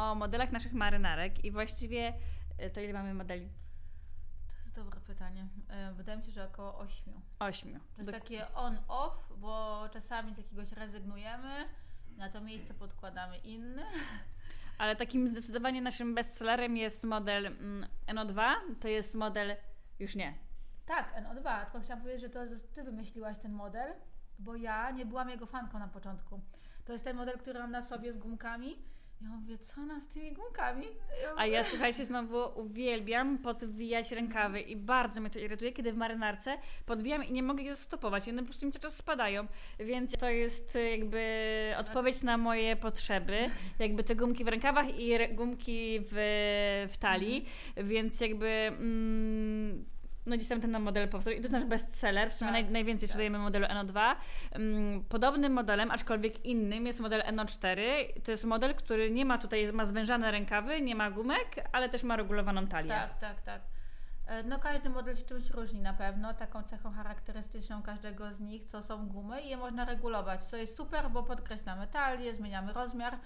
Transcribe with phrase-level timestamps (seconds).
[0.00, 2.12] o modelach naszych marynarek i właściwie
[2.58, 3.48] e, to ile mamy modeli?
[4.48, 5.48] To jest dobre pytanie.
[5.68, 7.20] E, Wydaje mi się, że około ośmiu.
[7.38, 7.80] Ośmiu.
[7.96, 11.68] To jest takie on-off, bo czasami z jakiegoś rezygnujemy,
[12.16, 13.82] na to miejsce podkładamy inny.
[14.78, 18.42] Ale takim zdecydowanie naszym bestsellerem jest model mm, NO2.
[18.80, 19.56] To jest model,
[19.98, 20.34] już nie.
[20.86, 22.40] Tak, NO2, tylko chciałam powiedzieć, że to
[22.74, 23.92] ty wymyśliłaś ten model,
[24.38, 26.40] bo ja nie byłam jego fanką na początku.
[26.84, 28.76] To jest ten model, który mam na sobie z gumkami.
[29.20, 30.86] Ja mówię, co ona z tymi gumkami?
[31.22, 35.96] Ja A ja słuchajcie, znowu uwielbiam podwijać rękawy i bardzo mnie to irytuje, kiedy w
[35.96, 38.28] marynarce podwijam i nie mogę je zastopować.
[38.28, 39.46] One po prostu mi cały czas spadają,
[39.78, 43.50] więc to jest e, jakby odpowiedź na moje potrzeby.
[43.78, 46.14] Jakby te gumki w rękawach i gumki w,
[46.92, 47.46] w talii,
[47.76, 48.46] więc jakby...
[48.48, 49.84] Mm,
[50.26, 52.72] no gdzieś tam ten model powstał i to jest nasz bestseller, w sumie Tak, naj,
[52.72, 53.12] najwięcej tak.
[53.12, 54.16] sprzedajemy modelu NO2.
[54.52, 57.80] Mm, Podobnym modelem, aczkolwiek innym jest model NO4.
[58.24, 62.02] To jest model, który nie ma tutaj, ma zwężane rękawy, nie ma gumek, ale też
[62.02, 62.88] ma regulowaną talię.
[62.88, 63.60] Tak, tak, tak.
[64.26, 68.64] E, No każdy model się czymś różni na pewno, taką cechą charakterystyczną każdego z nich,
[68.64, 73.16] co są gumy i je można regulować, co jest super, bo podkreślamy talię, zmieniamy rozmiar.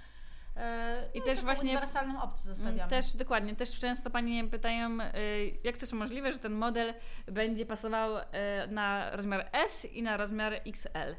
[0.57, 2.91] E, I no też właśnie- uniwersalną opcję Mm, zostawiamy.
[2.91, 5.05] Też dokładnie, też często Panie pytają, y,
[5.65, 6.95] jak to jest możliwe, że ten model
[7.27, 8.23] będzie pasował y,
[8.69, 11.15] na rozmiar S i na rozmiar XL.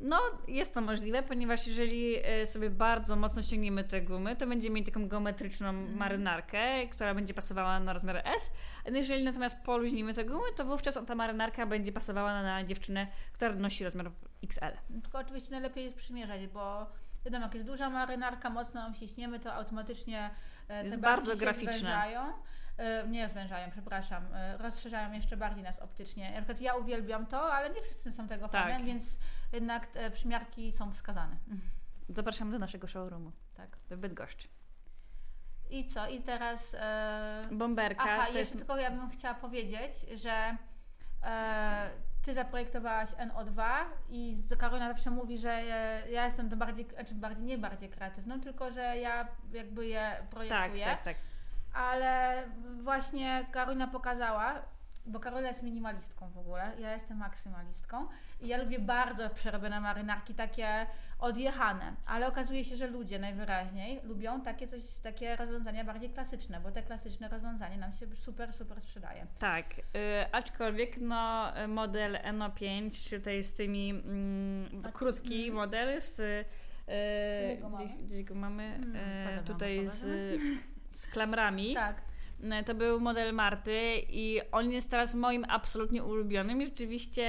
[0.00, 4.74] No, jest to możliwe, ponieważ jeżeli y, sobie bardzo mocno ściągniemy te gumy, to będziemy
[4.74, 5.96] mieli taką geometryczną Mhm.
[5.98, 8.52] marynarkę, która będzie pasowała na rozmiar S.
[8.86, 13.06] A jeżeli natomiast poluźnimy te gumy, to wówczas ta marynarka będzie pasowała na, na dziewczynę,
[13.32, 14.10] która nosi rozmiar
[14.44, 15.00] XL.
[15.02, 16.86] Tylko oczywiście najlepiej jest przymierzać, bo
[17.26, 20.30] wiadomo, jak jest duża marynarka, mocno ją ściśniemy, to automatycznie
[20.68, 21.72] e, te Jest bardzo graficzne.
[21.72, 22.32] Zwężają.
[22.76, 24.34] E, Nie zwężają, przepraszam.
[24.34, 26.30] e, Rozszerzają jeszcze bardziej nas optycznie.
[26.30, 28.62] Na przykład ja uwielbiam to, ale nie wszyscy są tego Tak.
[28.62, 29.18] fanem, więc
[29.52, 31.36] jednak przymiarki są wskazane.
[32.08, 33.76] Zapraszam do naszego showroomu Tak.
[33.90, 34.48] w Bydgoszczy.
[35.70, 36.08] I co?
[36.08, 36.76] I teraz...
[36.80, 37.42] E...
[37.52, 38.52] Bomberka Aha, to jeszcze jest...
[38.56, 40.56] tylko ja bym chciała powiedzieć, że
[41.22, 41.90] e,
[42.26, 43.62] Ty zaprojektowałaś NO2
[44.08, 45.62] i Karolina zawsze mówi, że
[46.10, 50.28] ja jestem to bardziej, znaczy bardziej, nie bardziej kreatywną, tylko że ja jakby je Tak,
[50.28, 50.84] projektuję.
[50.84, 51.16] tak, tak.
[51.74, 52.42] Ale
[52.82, 54.62] właśnie Karolina pokazała,
[55.06, 58.06] bo Karolina jest minimalistką w ogóle, ja jestem maksymalistką
[58.40, 60.86] i ja lubię bardzo przerobione marynarki, takie
[61.18, 66.70] odjechane, ale okazuje się, że ludzie najwyraźniej lubią takie coś, takie rozwiązania bardziej klasyczne, bo
[66.70, 69.26] te klasyczne rozwiązanie nam się super, super sprzedaje.
[69.38, 69.82] Tak, y,
[70.32, 75.54] aczkolwiek no, model NO5, czyli tutaj z tymi mm, krótki mm.
[75.54, 76.44] model z y,
[77.44, 77.84] Ile go mamy?
[77.84, 80.40] gdzieś, gdzieś go mamy Mm, y, potem wam tutaj z,
[80.92, 81.74] z klamrami.
[81.74, 82.15] Tak, Y,
[82.66, 87.26] To był model Marty i on jest teraz moim absolutnie ulubionym i rzeczywiście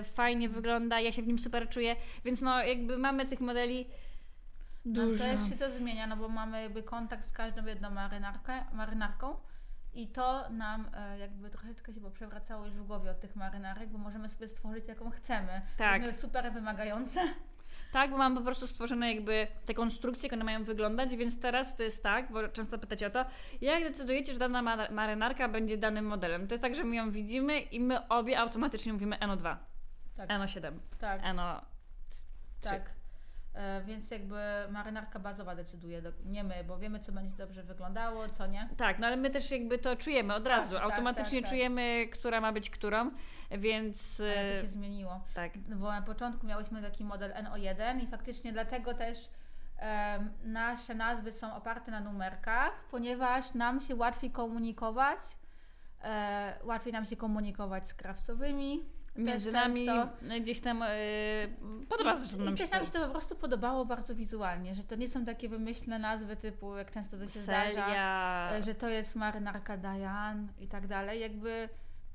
[0.00, 3.86] y, fajnie wygląda, ja się w nim super czuję, więc no jakby mamy tych modeli
[4.84, 5.24] no dużo.
[5.24, 9.36] też się to zmienia, no bo mamy jakby kontakt z każdą jedną marynarkę, marynarką
[9.94, 13.98] i to nam e, jakby troszeczkę się poprzewracało już w głowie od tych marynarek, bo
[13.98, 15.62] możemy sobie stworzyć jaką chcemy.
[15.76, 16.16] Tak.
[16.16, 17.20] Super wymagające.
[17.92, 21.76] Tak, bo mam po prostu stworzone jakby te konstrukcje, jak one mają wyglądać, więc teraz
[21.76, 23.24] to jest tak, bo często pytacie o to,
[23.60, 26.46] jak decydujecie, że dana mar- marynarka będzie danym modelem?
[26.46, 29.56] To jest tak, że my ją widzimy i my obie automatycznie mówimy NO2,
[30.16, 31.60] Tak, NO7, tak, NO...
[32.62, 32.97] tak.
[33.58, 34.36] E, więc jakby
[34.70, 38.68] marynarka bazowa decyduje, nie my, bo wiemy, co będzie dobrze wyglądało, co nie.
[38.76, 41.50] Tak, no ale my też jakby to czujemy od Tak, razu, tak, automatycznie tak, tak.
[41.50, 43.10] czujemy, która ma być którą,
[43.50, 44.20] więc...
[44.20, 45.20] Ale to e, się zmieniło.
[45.34, 49.30] Tak, bo na początku miałyśmy taki model NO1 i faktycznie dlatego też
[49.78, 55.20] em, nasze nazwy są oparte na numerkach, ponieważ nam się łatwiej komunikować,
[56.04, 58.97] e, łatwiej nam się komunikować z krawcowymi.
[59.18, 60.40] Między nami często.
[60.40, 60.88] gdzieś tam e,
[61.88, 64.96] podoba I, się I też nam się to po prostu podobało bardzo wizualnie, że to
[64.96, 68.50] nie są takie wymyślne nazwy typu, jak często to się zdarza, Celia...
[68.52, 71.68] e, że to jest marynarka Diane i tak dalej, jakby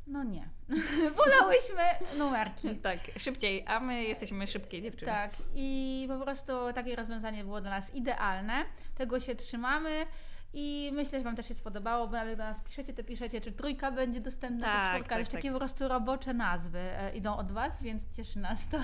[0.07, 0.49] no nie.
[1.17, 1.83] Wolałyśmy
[2.17, 2.75] numerki.
[2.83, 5.11] Tak, szybciej, a my jesteśmy szybkie dziewczyny.
[5.11, 8.65] Tak, i po prostu takie rozwiązanie było dla nas idealne.
[8.95, 10.05] Tego się trzymamy
[10.53, 13.51] i myślę, że Wam też się spodobało, bo nawet do nas piszecie, to piszecie, czy
[13.51, 15.41] trójka będzie dostępna, Tak, czy czwórka, ale tak, już tak.
[15.41, 18.77] takie po prostu robocze nazwy e, idą od Was, więc cieszy nas to.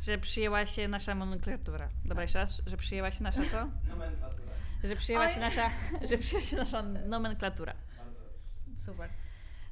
[0.00, 1.88] Że przyjęła się nasza nomenklatura.
[2.04, 3.68] Dobra, jeszcze raz, że przyjęła się nasza co?
[3.88, 4.50] Nomenklatura.
[4.84, 5.30] Że przyjęła Oj.
[5.34, 5.70] się nasza,
[6.08, 7.74] że przyjęła się nasza nomenklatura.
[8.78, 9.10] Super.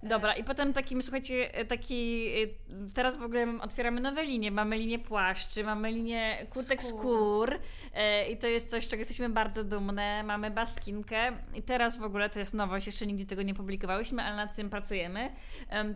[0.02, 4.50] Dobra, i potem takim, słuchajcie, e, taki, e, teraz w ogóle otwieramy nowe linie.
[4.50, 7.58] Mamy linię płaszczy, mamy linię kurtek skór, skór
[7.94, 10.22] e, i to jest coś, z czego jesteśmy bardzo dumne.
[10.22, 14.36] Mamy baskinkę i teraz w ogóle to jest nowość, jeszcze nigdzie tego nie publikowałyśmy, ale
[14.36, 15.30] nad tym pracujemy.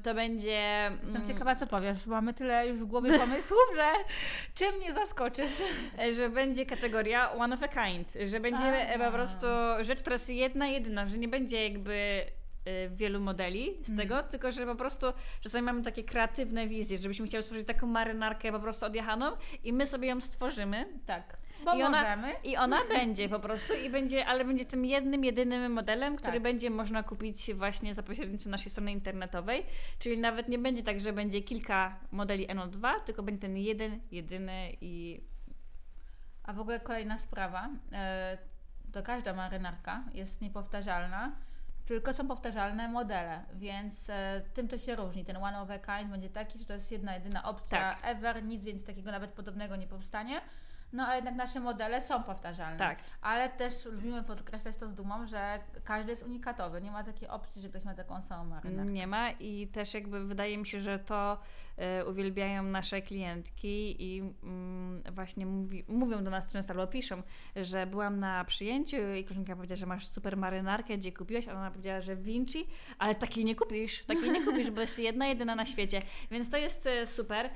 [0.03, 0.91] To będzie...
[1.01, 3.91] Jestem mm, ciekawa, co powiesz, mamy tyle już w głowie pomysłów, że
[4.55, 5.63] czym mnie zaskoczysz?
[6.17, 9.47] Że będzie kategoria one of a kind, że będzie a, po prostu
[9.81, 12.27] rzecz, która jest jedna, jedyna, że nie będzie jakby
[12.91, 14.01] wielu modeli z mm.
[14.01, 15.07] tego, tylko że po prostu
[15.41, 19.87] czasami mamy takie kreatywne wizje, żebyśmy chcieli stworzyć taką marynarkę po prostu odjechaną i my
[19.87, 20.89] sobie ją stworzymy.
[21.07, 21.37] Tak.
[21.65, 22.33] Bo I ona, możemy.
[22.45, 26.43] I ona będzie po prostu, i będzie, ale będzie tym jednym, jedynym modelem, który tak.
[26.43, 29.67] będzie można kupić właśnie za pośrednictwem naszej strony internetowej.
[29.99, 34.77] Czyli nawet nie będzie tak, że będzie kilka modeli NO2, tylko będzie ten jeden, jedyny
[34.81, 35.21] i.
[36.43, 37.69] A w ogóle kolejna sprawa.
[37.93, 38.39] E,
[38.93, 41.37] to każda marynarka jest niepowtarzalna
[41.95, 45.25] tylko są powtarzalne modele, więc e, tym to się różni.
[45.25, 47.99] Ten one of a kind będzie taki, że to jest jedna, jedyna opcja tak.
[48.03, 50.41] ever, nic więc takiego nawet podobnego nie powstanie.
[50.93, 52.79] No a jednak nasze modele są powtarzalne.
[52.79, 52.99] Tak.
[53.21, 56.83] Ale też lubimy podkreślać to z dumą, że każdy jest unikatowy.
[56.83, 58.93] Nie ma takiej opcji, że ktoś ma taką samą marynarkę.
[58.93, 61.39] Nie ma i też jakby wydaje mi się, że to
[62.01, 64.23] y, uwielbiają nasze klientki i
[65.09, 67.23] y, właśnie mówi, mówią do nas często albo piszą,
[67.57, 71.71] że byłam na przyjęciu i koleżanka powiedziała, że masz super marynarkę, gdzie kupiłaś, a ona
[71.71, 72.67] powiedziała, że Vinci,
[72.99, 76.03] ale takiej nie kupisz, takiej nie kupisz, bo jest jedna, jedyna na świecie.
[76.31, 77.51] Więc to jest y, super, y,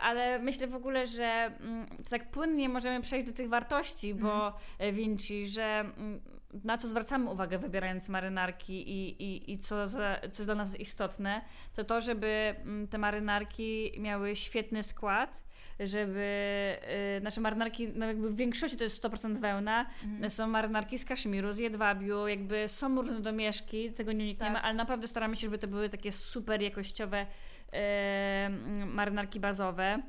[0.00, 4.52] ale myślę w ogóle, że mm, tak płynnie płynnie możemy przejść do tych wartości, bo
[4.78, 4.94] mm.
[4.94, 6.20] Vinci, że mm,
[6.64, 10.80] na co zwracamy uwagę wybierając marynarki i, i, i co, za, co jest dla nas
[10.80, 11.40] istotne,
[11.74, 15.42] to to, żeby mm, te marynarki miały świetny skład,
[15.80, 16.76] żeby
[17.18, 20.30] y, nasze marynarki, no jakby w większości to jest 100% wełna, mm.
[20.30, 24.64] są marynarki z kaszmiru, z jedwabiu, jakby są różne domieszki, tego nie unikniemy, tak.
[24.64, 30.02] ale naprawdę staramy się, żeby to były takie super jakościowe y, marynarki bazowe.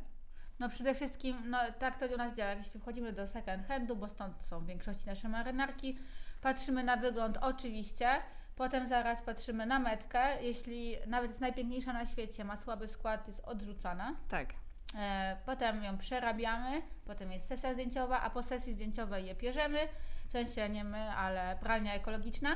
[0.60, 2.54] No przede wszystkim, no tak to u nas działa.
[2.54, 5.98] Jeśli wchodzimy do second handu, bo stąd są w większości nasze marynarki,
[6.42, 8.10] patrzymy na wygląd oczywiście,
[8.56, 10.44] potem zaraz patrzymy na metkę.
[10.44, 14.16] Jeśli nawet jest najpiękniejsza na świecie, ma słaby skład, jest odrzucana.
[14.30, 14.54] Tak.
[14.96, 19.80] E, potem ją przerabiamy, potem jest sesja zdjęciowa, a po sesji zdjęciowej je pierzemy.
[20.28, 22.56] W sensie nie my, ale pralnia ekologiczna.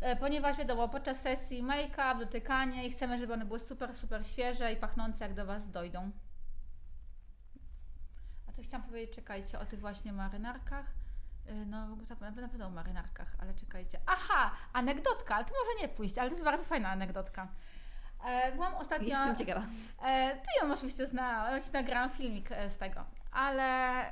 [0.00, 4.72] E, ponieważ wiadomo, podczas sesji make-up, dotykanie i chcemy, żeby one były super, super świeże
[4.72, 6.10] i pachnące, jak do Was dojdą
[8.66, 10.86] chciałam powiedzieć, czekajcie, o tych właśnie marynarkach.
[11.48, 11.88] Y, no,
[12.20, 14.00] na pewno o marynarkach, ale czekajcie.
[14.06, 17.48] Aha, anegdotka, ale to może nie pójść, ale to jest bardzo fajna anegdotka.
[18.24, 19.08] E, byłam ostatnio...
[19.08, 19.66] Jestem ciekawa.
[20.04, 24.04] E, ty ją oczywiście znałaś, nagrałam filmik e, z tego, ale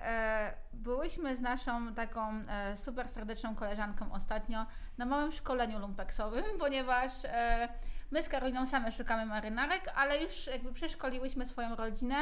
[0.72, 2.44] byłyśmy z naszą taką
[2.76, 4.66] super serdeczną koleżanką ostatnio
[4.98, 7.12] na małym szkoleniu lumpeksowym, ponieważ
[8.10, 12.16] my z Karoliną same szukamy marynarek, ale już jakby przeszkoliłyśmy swoją rodzinę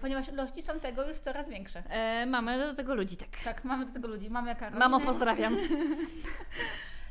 [0.00, 1.82] ponieważ ilości są tego już coraz większe.
[1.88, 3.28] E, mamy do tego ludzi, tak.
[3.44, 4.30] Tak, mamy do tego ludzi.
[4.30, 4.78] Mamy Karolinę.
[4.78, 5.56] Mamo, pozdrawiam.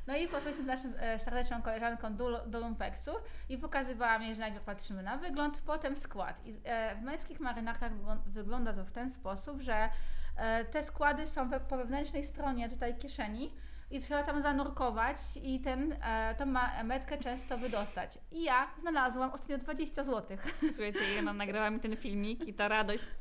[0.07, 3.11] No i poszłyśmy z naszą e, serdeczną koleżanką do, do lumpeksu
[3.49, 6.45] i pokazywałam jej, że najpierw patrzymy na wygląd, potem skład.
[6.45, 7.91] I e, w męskich marynarkach
[8.25, 9.89] wygląda to w ten sposób, że
[10.37, 13.53] e, te składy są we, po wewnętrznej stronie tutaj kieszeni,
[13.91, 16.45] i trzeba tam zanurkować i ten, e, tą
[16.83, 18.17] metkę często wydostać.
[18.31, 20.37] I ja znalazłam ostatnio 20 zł.
[20.75, 23.03] Słuchajcie, ja nam nagrała mi ten filmik i ta radość.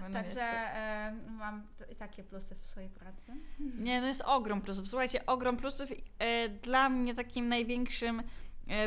[0.00, 1.66] No Także e, mam
[1.98, 3.32] takie plusy w swojej pracy.
[3.78, 4.88] Nie, no jest ogrom plusów.
[4.88, 5.90] Słuchajcie, ogrom plusów.
[6.18, 8.22] E, dla mnie takim największym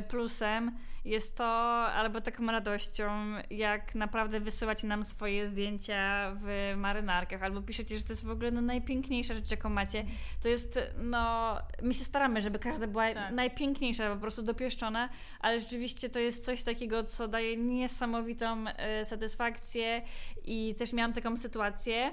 [0.08, 0.72] plusem
[1.06, 1.46] jest to,
[1.94, 3.12] albo taką radością,
[3.50, 8.52] jak naprawdę wysyłacie nam swoje zdjęcia w marynarkach, albo piszecie, że to jest w ogóle
[8.52, 10.06] no, najpiękniejsza rzecz, jaką macie.
[10.42, 13.34] To jest, no, my się staramy, żeby każda była tak.
[13.34, 15.10] najpiękniejsza, po prostu dopieszczona,
[15.40, 20.02] ale rzeczywiście to jest coś takiego, co daje niesamowitą e, satysfakcję
[20.46, 22.12] i też miałam taką sytuację,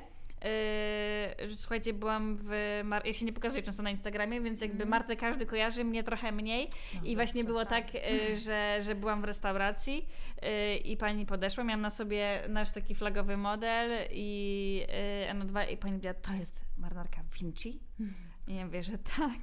[1.49, 2.81] że słuchajcie, byłam w.
[2.85, 4.89] Mar- ja się nie pokazuję często na Instagramie, więc jakby mm.
[4.89, 6.71] Martę każdy kojarzy, mnie trochę mniej.
[6.95, 10.09] No, I właśnie było tak, yy, że, że byłam w restauracji
[10.43, 14.87] yy, i pani podeszła, miałam na sobie nasz taki flagowy model i
[15.29, 17.81] yy, NO2 i pani powiedziała, to jest marynarka Vinci.
[18.49, 19.39] I ja mówię, że tak.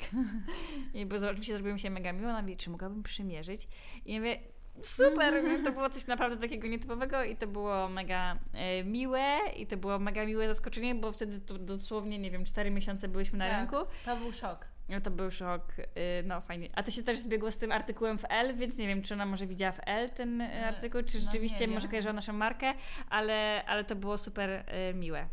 [0.94, 2.30] I bo oczywiście zrobiło mi się mega miło.
[2.30, 3.68] Ona mówi, czy mogłabym przymierzyć?
[4.06, 4.40] I ja mówię,
[4.84, 9.78] super, to było coś naprawdę takiego nietypowego i to było mega e, miłe i to
[9.78, 13.60] było mega miłe zaskoczenie, bo wtedy to dosłownie, nie wiem, 4 miesiące byliśmy na tak,
[13.60, 13.92] rynku.
[14.06, 14.66] To był szok.
[14.90, 15.84] No to był szok, y,
[16.26, 16.70] no fajnie.
[16.76, 19.26] A to się też zbiegło z tym artykułem w L, więc nie wiem, czy ona
[19.26, 22.74] może widziała w L ten e, artykuł, czy no rzeczywiście może kojarzyła naszą markę,
[23.10, 25.28] ale, ale to było super y, miłe.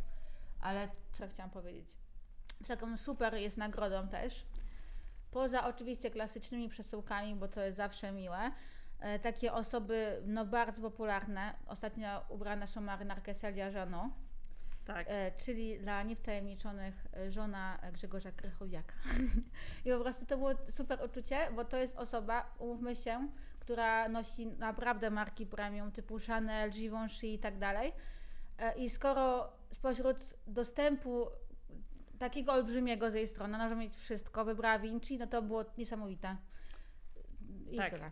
[0.61, 1.89] Ale co chciałam powiedzieć?
[2.69, 4.47] Taką super jest nagrodą też
[5.37, 8.53] poza oczywiście klasycznymi przesyłkami, bo to jest zawsze miłe, e,
[9.23, 11.55] takie osoby no bardzo popularne.
[11.67, 14.11] Ostatnio ubrała naszą marynarkę Celia Żano,
[14.85, 15.07] Tak.
[15.11, 18.95] e, czyli dla niewtajemniczonych e, żona Grzegorza Krychowiaka.
[19.85, 23.29] I po prostu to było super uczucie, bo to jest osoba, umówmy się,
[23.61, 27.93] która nosi naprawdę marki premium typu Chanel, Givenchy i tak dalej.
[28.59, 31.27] E, I skoro spośród dostępu
[32.19, 36.37] takiego olbrzymiego z jej strony, ona może mieć wszystko, wybrała Vinci, no to było niesamowite.
[37.71, 37.91] I Tak.
[37.91, 38.11] tyle.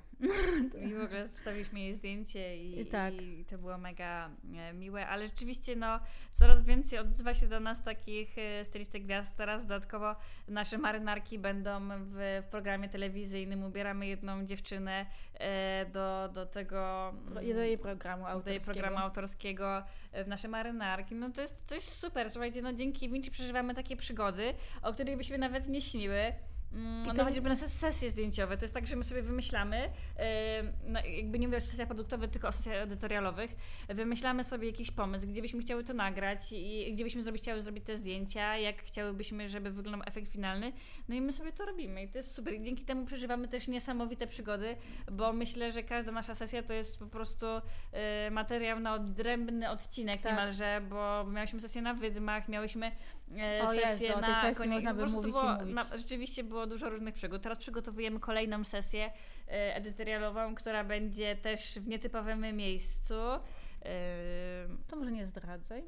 [0.86, 3.14] I w ogóle zostawiliśmy jej zdjęcie i, tak.
[3.14, 6.00] i to było mega e, miłe, ale rzeczywiście no,
[6.32, 9.36] coraz więcej odzywa się do nas takich e, stylistek gwiazd.
[9.36, 10.16] Teraz dodatkowo
[10.48, 13.62] nasze marynarki będą w, w programie telewizyjnym.
[13.62, 17.12] Ubieramy jedną dziewczynę e, do, do tego...
[17.34, 18.64] Do jej programu do jej autorskiego.
[18.64, 19.84] programu autorskiego
[20.24, 21.14] w nasze marynarki.
[21.14, 22.30] No to jest coś super.
[22.30, 26.32] Słuchajcie, no dzięki Vinci przeżywamy takie przygody, o których byśmy nawet nie śniły.
[26.74, 28.56] Mm, I No to- chociażby nasze sesje zdjęciowe.
[28.56, 29.90] To jest tak, że my sobie wymyślamy,
[30.86, 33.56] no, jakby nie mówię o sesjach produktowych, tylko o sesjach edytorialowych.
[33.88, 37.84] Wymyślamy sobie jakiś pomysł, gdzie byśmy chciały to nagrać i gdzie byśmy zrobić, chciały zrobić
[37.84, 40.72] te zdjęcia, jak chciałybyśmy, żeby wyglądał efekt finalny.
[41.08, 42.54] No i my sobie to robimy i to jest super.
[42.54, 44.76] I dzięki temu przeżywamy też niesamowite przygody,
[45.12, 47.46] bo myślę, że każda nasza sesja to jest po prostu
[47.92, 50.32] e, materiał na odrębny odcinek Tak.
[50.32, 52.92] niemalże, bo miałyśmy sesję na wydmach, miałyśmy
[53.62, 54.70] O sesję Jezu, na sesji konie.
[54.74, 55.74] można by mówić było, mówić.
[55.74, 57.42] na- rzeczywiście było dużo różnych przygód.
[57.42, 59.10] Teraz przygotowujemy kolejną sesję
[59.48, 63.40] e, edytorialową, która będzie też w nietypowym miejscu, e,
[64.88, 65.84] To może nie zdradzaj.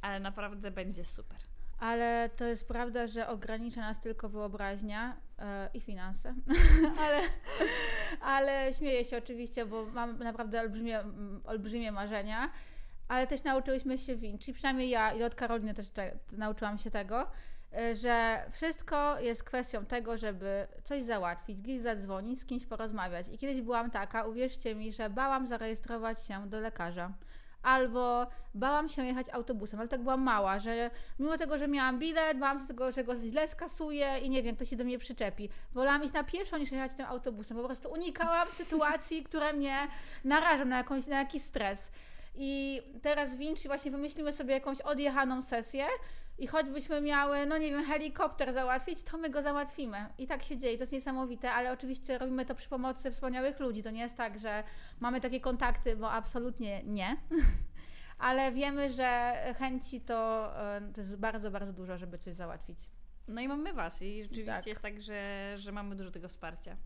[0.00, 1.38] ale naprawdę będzie super.
[1.78, 6.34] Ale to jest prawda, że ogranicza nas tylko wyobraźnia e, i finanse.
[7.04, 7.20] ale,
[8.20, 11.00] ale śmieję się oczywiście, bo mam naprawdę olbrzymie,
[11.44, 12.50] olbrzymie marzenia.
[13.08, 17.26] Ale też nauczyłyśmy się Vinci, przynajmniej ja i od Karoliny też te, nauczyłam się tego,
[17.72, 23.28] e, że wszystko jest kwestią tego, żeby coś załatwić, gdzieś zadzwonić, z kimś porozmawiać.
[23.28, 27.12] I kiedyś byłam taka, uwierzcie mi, że bałam zarejestrować się do lekarza.
[27.64, 32.38] Albo bałam się jechać autobusem, ale tak byłam mała, że mimo tego, że miałam bilet,
[32.38, 35.48] bałam się tego, że go źle skasuję i nie wiem, kto się do mnie przyczepi.
[35.72, 37.56] Wolałam iść na pieszo niż jechać tym autobusem.
[37.56, 39.76] Po prostu unikałam sytuacji, które mnie
[40.24, 41.90] narażą na, jakąś, na jakiś stres.
[42.34, 45.86] I teraz w Vinci właśnie wymyślimy sobie jakąś odjechaną sesję
[46.38, 50.06] i choćbyśmy miały, no nie wiem, helikopter załatwić, to my go załatwimy.
[50.18, 53.82] I tak się dzieje, to jest niesamowite, ale oczywiście robimy to przy pomocy wspaniałych ludzi.
[53.82, 54.64] To nie jest tak, że
[55.00, 57.16] mamy takie kontakty, bo absolutnie nie.
[58.18, 62.78] Ale wiemy, że chęci to, e, to jest bardzo, bardzo dużo, żeby coś załatwić.
[63.28, 64.66] No i mamy Was i rzeczywiście Tak.
[64.66, 66.76] jest tak, że, że mamy dużo tego wsparcia.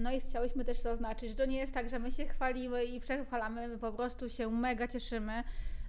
[0.00, 3.00] No i chciałyśmy też zaznaczyć, że to nie jest tak, że my się chwalimy i
[3.00, 5.44] przechwalamy, my po prostu się mega cieszymy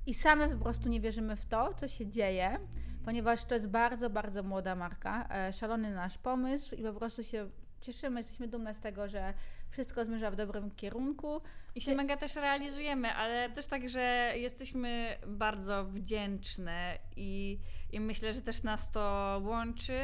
[0.05, 2.59] i same po prostu nie wierzymy w to, co się dzieje,
[3.05, 7.49] ponieważ to jest bardzo, bardzo młoda marka, e, szalony nasz pomysł i po prostu się
[7.81, 9.33] cieszymy, jesteśmy dumne z tego, że
[9.69, 11.41] wszystko zmierza w dobrym kierunku.
[11.75, 17.59] I się Ty- mega też realizujemy, ale też tak, że jesteśmy bardzo wdzięczne i,
[17.91, 19.99] i myślę, że też nas to łączy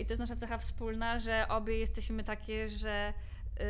[0.00, 3.14] i to jest nasza cecha wspólna, że obie jesteśmy takie, że
[3.58, 3.64] yy,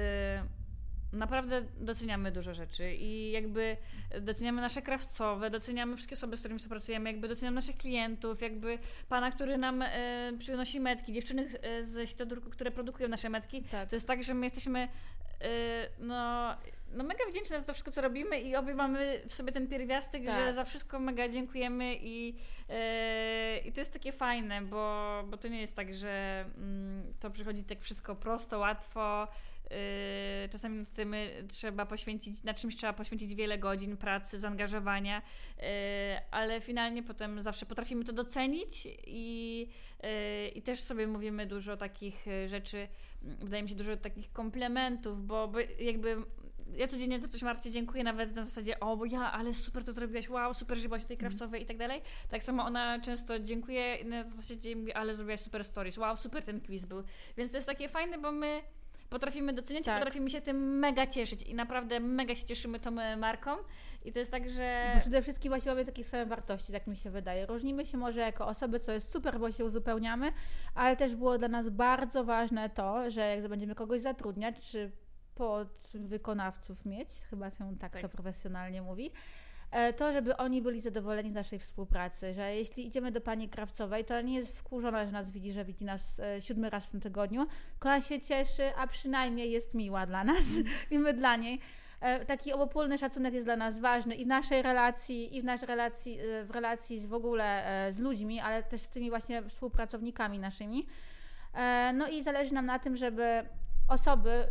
[1.13, 3.77] naprawdę doceniamy dużo rzeczy i jakby
[4.21, 9.31] doceniamy nasze krawcowe, doceniamy wszystkie osoby, z którymi współpracujemy, jakby doceniamy naszych klientów, jakby pana,
[9.31, 9.81] który nam
[10.33, 13.91] yy, przynosi metki, dziewczyny yy, z Światodruku, które produkują nasze metki, Tak.
[13.91, 14.89] to jest tak, że my jesteśmy
[15.41, 15.49] yy,
[15.99, 16.55] no,
[16.93, 20.25] no mega wdzięczne za to wszystko, co robimy i obie mamy w sobie ten pierwiastek,
[20.25, 20.35] Tak.
[20.35, 22.27] że za wszystko mega dziękujemy i,
[22.69, 27.31] yy, i to jest takie fajne, bo, bo to nie jest tak, że mm, to
[27.31, 29.29] przychodzi tak wszystko prosto, łatwo.
[29.71, 31.15] Yy, czasami nad tym
[31.49, 35.23] trzeba poświęcić, na czymś trzeba poświęcić wiele godzin pracy, zaangażowania,
[35.57, 35.65] yy,
[36.31, 39.61] ale finalnie potem zawsze potrafimy to docenić i,
[40.03, 42.89] yy, i też sobie mówimy dużo takich y, rzeczy,
[43.23, 46.17] wydaje mi się dużo takich komplementów, bo, bo jakby
[46.77, 49.93] ja codziennie za coś Marcie dziękuję, nawet na zasadzie, o, bo ja, ale super to
[49.93, 52.03] zrobiłaś, wow, super, że byłaś tutaj krawcowej i tak dalej.
[52.31, 56.61] Tak samo ona często dziękuję na zasadzie mówi, ale zrobiłaś super stories, wow, super ten
[56.61, 57.03] quiz był.
[57.37, 58.63] Więc to jest takie fajne, bo my
[59.11, 59.97] potrafimy doceniać Tak.
[59.97, 63.51] i potrafimy się tym mega cieszyć i naprawdę mega się cieszymy tą marką
[64.05, 64.91] i to jest tak, że...
[64.95, 67.47] Bo przede wszystkim właśnie mamy takie same wartości, tak mi się wydaje.
[67.47, 70.33] Różnimy się może jako osoby, co jest super, bo się uzupełniamy,
[70.75, 74.93] ale też było dla nas bardzo ważne to, że jak będziemy kogoś zatrudniać, czy
[75.35, 78.03] podwykonawców mieć, chyba się tak, Tak.
[78.03, 79.13] to profesjonalnie mówi,
[79.97, 84.21] to żeby oni byli zadowoleni z naszej współpracy, że jeśli idziemy do pani krawcowej, to
[84.21, 87.47] nie jest wkurzona, że nas widzi, że widzi nas e, siódmy raz w tym tygodniu,
[87.85, 90.45] ona się cieszy, a przynajmniej jest miła dla nas
[90.91, 91.61] i my dla niej.
[92.01, 95.69] E, Taki obopólny szacunek jest dla nas ważny i w naszej relacji, i w naszej
[95.69, 99.43] relacji, e, w relacji z w ogóle e, z ludźmi, ale też z tymi właśnie
[99.43, 100.87] współpracownikami naszymi.
[101.55, 103.43] E, no i zależy nam na tym, żeby
[103.89, 104.45] osoby,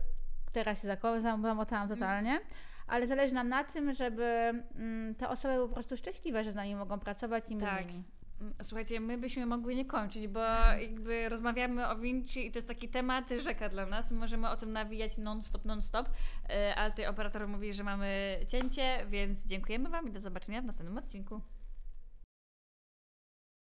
[0.51, 2.39] teraz się zamotałam totalnie,
[2.87, 6.55] ale zależy nam na tym, żeby mm, te osoby były po prostu szczęśliwe, że z
[6.55, 7.83] nami mogą pracować i my Tak.
[7.83, 8.03] z nimi.
[8.41, 10.39] Mm, Słuchajcie, my byśmy mogły nie kończyć, bo
[10.81, 14.11] jakby rozmawiamy o Vinci i to jest taki temat rzeka dla nas.
[14.11, 16.09] Możemy o tym nawijać non-stop, non-stop,
[16.49, 20.65] e, ale tutaj operator mówi, że mamy cięcie, więc dziękujemy Wam i do zobaczenia w
[20.65, 21.41] następnym odcinku.